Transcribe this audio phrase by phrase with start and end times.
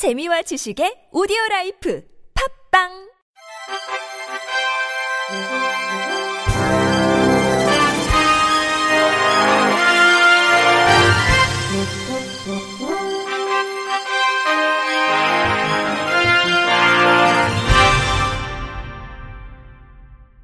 [0.00, 2.02] 재미와 지식의 오디오 라이프
[2.72, 2.88] 팝빵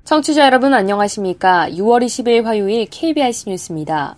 [0.04, 1.70] 청취자 여러분 안녕하십니까?
[1.70, 4.16] 6월 20일 화요일 KBIC 뉴스입니다.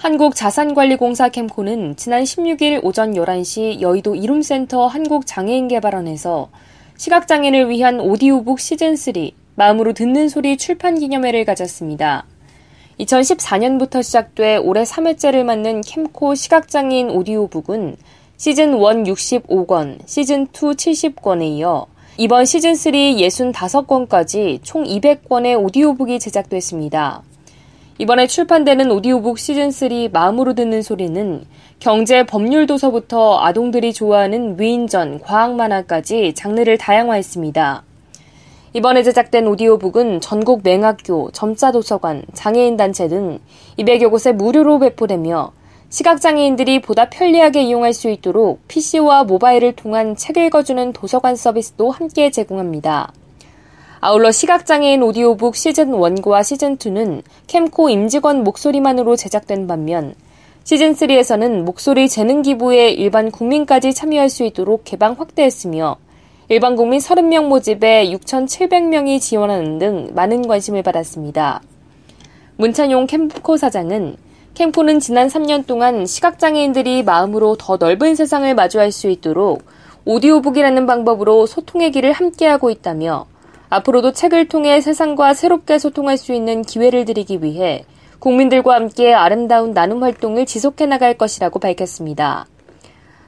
[0.00, 6.48] 한국자산관리공사 캠코는 지난 16일 오전 11시 여의도 이룸센터 한국장애인개발원에서
[6.96, 12.24] 시각장애인을 위한 오디오북 시즌3 마음으로 듣는 소리 출판 기념회를 가졌습니다.
[12.98, 17.96] 2014년부터 시작돼 올해 3회째를 맞는 캠코 시각장애인 오디오북은
[18.38, 27.22] 시즌 1 65권, 시즌 2 70권에 이어 이번 시즌3 65권까지 총 200권의 오디오북이 제작됐습니다.
[28.00, 31.44] 이번에 출판되는 오디오북 시즌3 마음으로 듣는 소리는
[31.80, 37.82] 경제 법률 도서부터 아동들이 좋아하는 위인전, 과학 만화까지 장르를 다양화했습니다.
[38.72, 43.38] 이번에 제작된 오디오북은 전국 맹학교, 점자 도서관, 장애인 단체 등
[43.78, 45.52] 200여 곳에 무료로 배포되며
[45.90, 53.12] 시각장애인들이 보다 편리하게 이용할 수 있도록 PC와 모바일을 통한 책 읽어주는 도서관 서비스도 함께 제공합니다.
[54.02, 60.14] 아울러 시각장애인 오디오북 시즌1과 시즌2는 캠코 임직원 목소리만으로 제작된 반면
[60.64, 65.96] 시즌3에서는 목소리 재능 기부에 일반 국민까지 참여할 수 있도록 개방 확대했으며
[66.48, 71.60] 일반 국민 30명 모집에 6,700명이 지원하는 등 많은 관심을 받았습니다.
[72.56, 74.16] 문찬용 캠코 사장은
[74.54, 79.62] 캠코는 지난 3년 동안 시각장애인들이 마음으로 더 넓은 세상을 마주할 수 있도록
[80.06, 83.26] 오디오북이라는 방법으로 소통의 길을 함께하고 있다며
[83.70, 87.84] 앞으로도 책을 통해 세상과 새롭게 소통할 수 있는 기회를 드리기 위해
[88.18, 92.46] 국민들과 함께 아름다운 나눔 활동을 지속해 나갈 것이라고 밝혔습니다.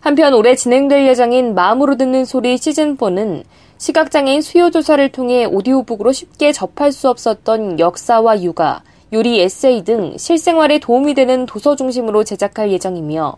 [0.00, 3.44] 한편 올해 진행될 예정인 마음으로 듣는 소리 시즌4는
[3.78, 11.14] 시각장애인 수요조사를 통해 오디오북으로 쉽게 접할 수 없었던 역사와 육아, 요리 에세이 등 실생활에 도움이
[11.14, 13.36] 되는 도서 중심으로 제작할 예정이며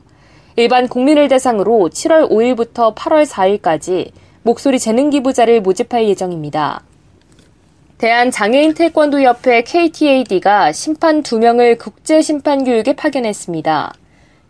[0.56, 4.10] 일반 국민을 대상으로 7월 5일부터 8월 4일까지
[4.42, 6.82] 목소리 재능 기부자를 모집할 예정입니다.
[8.04, 13.94] 대한장애인 태권도협회 KTAD가 심판 2명을 국제심판교육에 파견했습니다.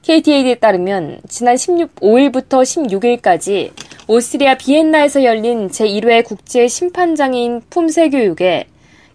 [0.03, 3.71] KTAD에 따르면 지난 16, 5일부터 16일까지
[4.09, 8.67] 오스트리아 비엔나에서 열린 제1회 국제 심판장애인 품새 교육에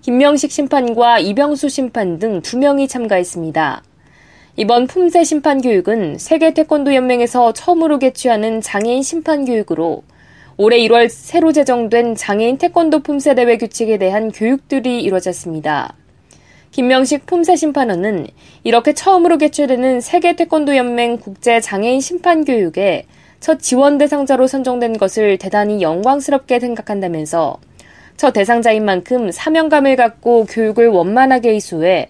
[0.04, 3.84] 김명식 심판과 이병수 심판 등 2명이 참가했습니다.
[4.56, 10.04] 이번 품새 심판 교육은 세계 태권도 연맹에서 처음으로 개최하는 장애인 심판 교육으로
[10.62, 15.96] 올해 1월 새로 제정된 장애인 태권도 품새 대회 규칙에 대한 교육들이 이루어졌습니다.
[16.72, 18.28] 김명식 품새 심판원은
[18.66, 23.06] 이렇게 처음으로 개최되는 세계 태권도 연맹 국제 장애인 심판 교육에
[23.40, 27.56] 첫 지원 대상자로 선정된 것을 대단히 영광스럽게 생각한다면서
[28.18, 32.10] 첫 대상자인 만큼 사명감을 갖고 교육을 원만하게 이수해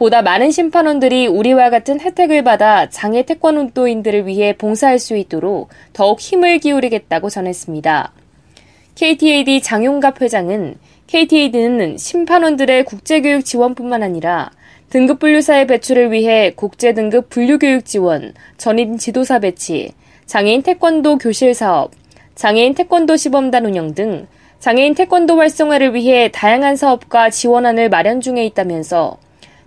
[0.00, 6.56] 보다 많은 심판원들이 우리와 같은 혜택을 받아 장애 태권도인들을 위해 봉사할 수 있도록 더욱 힘을
[6.56, 8.10] 기울이겠다고 전했습니다.
[8.94, 14.50] KTAD 장용갑 회장은 KTAD는 심판원들의 국제교육 지원뿐만 아니라
[14.88, 19.92] 등급 분류사의 배출을 위해 국제 등급 분류교육 지원, 전임 지도사 배치,
[20.24, 21.90] 장애인 태권도 교실 사업,
[22.36, 24.28] 장애인 태권도 시범단 운영 등
[24.60, 29.18] 장애인 태권도 활성화를 위해 다양한 사업과 지원안을 마련 중에 있다면서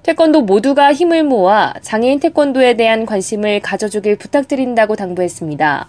[0.04, 5.88] 태권도 모두가 힘을 모아 장애인 태권도에 대한 관심을 가져주길 부탁드린다고 당부했습니다.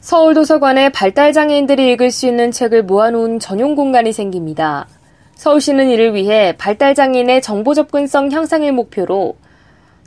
[0.00, 4.88] 서울도서관에 발달장애인들이 읽을 수 있는 책을 모아놓은 전용 공간이 생깁니다.
[5.36, 9.36] 서울시는 이를 위해 발달장애인의 정보 접근성 향상을 목표로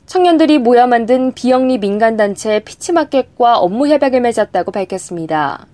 [0.04, 5.66] 청년들이 모여 만든 비영리 민간단체 피치마켓과 업무 협약을 맺었다고 밝혔습니다.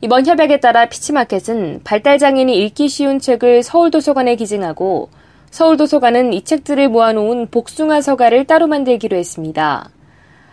[0.00, 5.10] 이번 협약에 따라 피치마켓은 발달장애인이 읽기 쉬운 책을 서울도서관에 기증하고
[5.54, 9.88] 서울도서관은 이 책들을 모아놓은 복숭아 서가를 따로 만들기로 했습니다.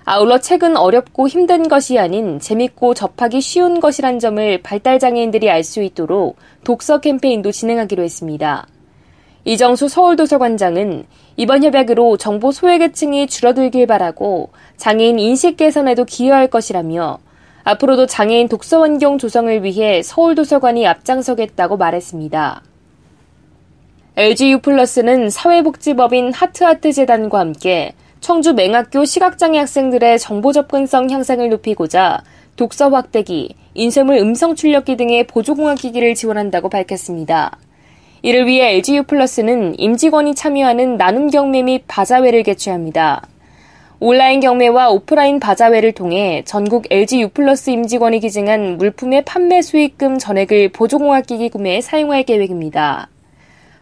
[0.06, 6.36] 아울러 책은 어렵고 힘든 것이 아닌 재밌고 접하기 쉬운 것이란 점을 발달장애인들이 알 수 있도록
[6.64, 8.68] 독서 캠페인도 진행하기로 했습니다.
[9.44, 11.06] 이정수 서울도서관장은
[11.36, 17.18] 이번 협약으로 정보 소외계층이 줄어들길 바라고 장애인 인식 개선에도 기여할 것이라며
[17.64, 22.62] 앞으로도 장애인 독서 환경 조성을 위해 서울도서관이 앞장서겠다고 말했습니다.
[24.18, 32.22] LGU 플러스는 사회복지법인 하트하트재단과 함께 청주 맹학교 시각장애 학생들의 정보 접근성 향상을 높이고자
[32.58, 37.58] 독서 확대기, 인쇄물 음성 출력기 등의 보조공학 기기를 지원한다고 밝혔습니다.
[38.22, 43.22] 이를 위해 LGU 플러스는 임직원이 참여하는 나눔 경매 및 바자회를 개최합니다.
[44.02, 50.70] 온라인 경매와 오프라인 바자회를 통해 전국 LG U 플러스 임직원이 기증한 물품의 판매 수익금 전액을
[50.74, 53.08] 보조공학기기 구매에 사용할 계획입니다.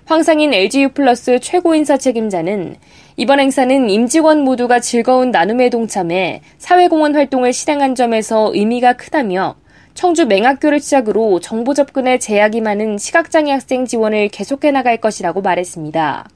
[0.09, 2.77] 황상인 LG U 플러스 최고 인사 책임자는
[3.15, 9.57] 이번 행사는 임직원 모두가 즐거운 나눔에 동참해 사회공헌 활동을 실행한 점에서 의미가 크다며
[9.93, 16.27] 청주 맹학교를 시작으로 정보 접근에 제약이 많은 시각장애 학생 지원을 계속해 나갈 것이라고 말했습니다.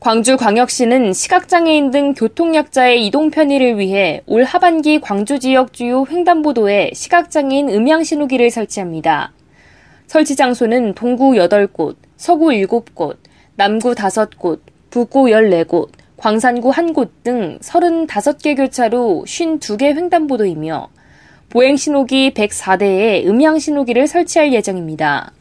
[0.00, 8.50] 광주광역시는 시각장애인 등 교통약자의 이동 편의를 위해 올 하반기 광주 지역 주요 횡단보도에 시각장애인 음향신호기를
[8.50, 9.32] 설치합니다.
[10.08, 13.18] 설치 장소는 동구 8곳, 서구 7곳,
[13.54, 20.88] 남구 5곳, 북구 14곳, 광산구 1곳 등 35개 교차로 52개 횡단보도이며
[21.50, 25.32] 보행신호기 104대에 음향신호기를 설치할 예정입니다.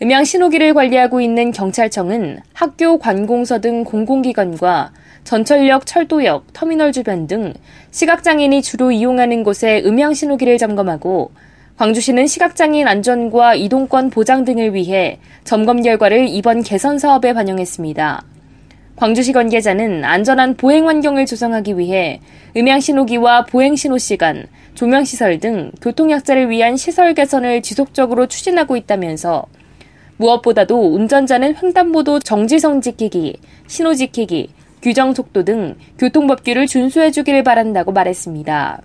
[0.00, 4.94] 음향 신호기를 관리하고 있는 경찰청은 학교 관공서 등 공공기관과
[5.24, 7.52] 전철역, 철도역, 터미널 주변 등
[7.90, 11.32] 시각장애인이 주로 이용하는 곳에 음향 신호기를 점검하고
[11.78, 18.24] 광주시는 시각장애인 안전과 이동권 보장 등을 위해 점검 결과를 이번 개선 사업에 반영했습니다.
[18.96, 22.20] 광주시 관계자는 안전한 보행 환경을 조성하기 위해
[22.56, 28.76] 음향 신호기와 보행 신호 시간, 조명 시설 등 교통 약자를 위한 시설 개선을 지속적으로 추진하고
[28.76, 29.46] 있다면서
[30.16, 33.38] 무엇보다도 운전자는 횡단보도 정지선 지키기,
[33.68, 34.50] 신호 지키기,
[34.82, 38.82] 규정 속도 등 교통법규를 준수해 주기를 바란다고 말했습니다.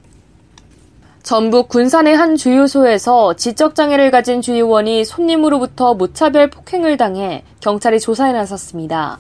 [1.24, 9.20] 전북 군산의 한 주유소에서 지적장애를 가진 주유원이 손님으로부터 무차별 폭행을 당해 경찰이 조사에 나섰습니다.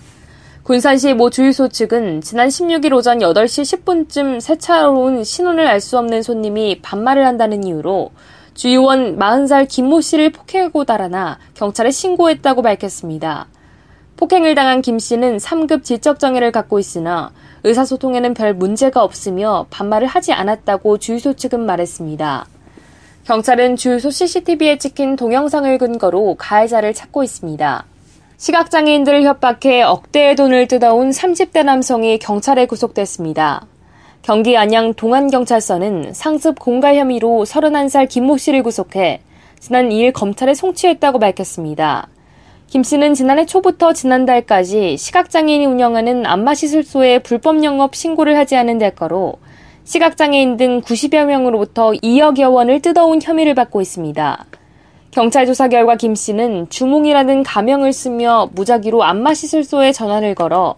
[0.63, 5.97] 군산시 모 주유소 측은 지난 16일 오전 8시 10분쯤 새 차로 온 신원을 알 수
[5.97, 8.11] 없는 손님이 반말을 한다는 이유로
[8.53, 13.47] 주유원 40살 김모 씨를 폭행하고 달아나 경찰에 신고했다고 밝혔습니다.
[14.17, 17.31] 폭행을 당한 김 씨는 3급 지적장애를 갖고 있으나
[17.63, 22.45] 의사소통에는 별 문제가 없으며 반말을 하지 않았다고 주유소 측은 말했습니다.
[23.25, 27.85] 경찰은 주유소 CCTV에 찍힌 동영상을 근거로 가해자를 찾고 있습니다.
[28.37, 33.65] 시각장애인들을 협박해 억대의 돈을 뜯어온 30대 남성이 경찰에 구속됐습니다.
[34.21, 39.21] 경기 안양 동안경찰서는 상습 공갈 혐의로 31살 김모 씨를 구속해
[39.59, 42.07] 지난 2일 검찰에 송치했다고 밝혔습니다.
[42.73, 49.35] 김 씨는 지난해 초부터 지난달까지 시각장애인이 운영하는 안마시술소에 불법 영업 신고를 하지 않은 대가로
[49.83, 54.45] 시각장애인 등 90여 명으로부터 2억여 원을 뜯어온 혐의를 받고 있습니다.
[55.11, 60.73] 경찰 조사 결과 김 씨는 주몽이라는 가명을 쓰며 무작위로 안마시술소에 전화를 걸어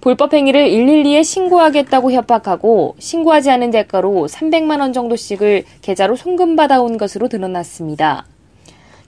[0.00, 8.26] 불법 행위를 112에 신고하겠다고 협박하고 신고하지 않은 대가로 300만 원 정도씩을 계좌로 송금받아온 것으로 드러났습니다.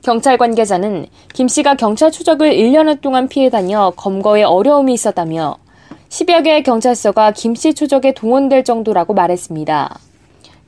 [0.03, 5.57] 경찰 관계자는 김 씨가 경찰 추적을 1년여 동안 피해 다녀 검거에 어려움이 있었다며
[6.09, 9.99] 10여 개의 경찰서가 김 씨 추적에 동원될 정도라고 말했습니다.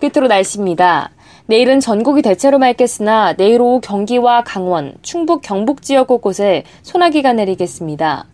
[0.00, 1.10] 끝으로 날씨입니다.
[1.46, 8.26] 내일은 전국이 대체로 맑겠으나 내일 오후 경기와 강원, 충북, 경북 지역 곳곳에 소나기가 내리겠습니다.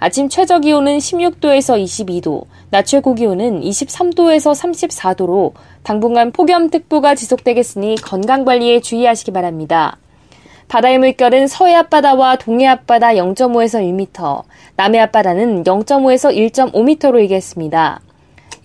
[0.00, 5.52] 아침 최저 기온은 16도에서 22도, 낮 최고 기온은 23도에서 34도로
[5.82, 9.96] 당분간 폭염특보가 지속되겠으니 건강 관리에 주의하시기 바랍니다.
[10.74, 14.42] 바다의 물결은 서해 앞바다와 동해 앞바다 0.5에서 1m,
[14.74, 18.00] 남해 앞바다는 0.5에서 1.5m로 일겠습니다.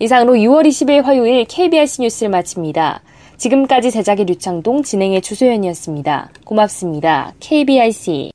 [0.00, 3.02] 이상으로 6월 20일 화요일 KBS 뉴스를 마칩니다.
[3.36, 6.30] 지금까지 제작의 류창동, 진행의 주소연이었습니다.
[6.44, 7.32] 고맙습니다.
[7.38, 8.32] KBIC.